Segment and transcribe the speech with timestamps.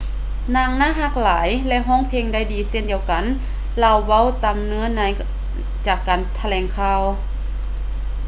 [0.55, 3.23] ນາງໜ້າຮັກຫຼາຍ ແລະ ຮ້ອງເພງໄດ້ດີເຊັ່ນດຽວກັນ
[3.83, 5.01] ລາວເວົ້າຕາມເນື້ອໃນ
[5.87, 7.01] ຈາກການຖະແຫຼງຂ່າວ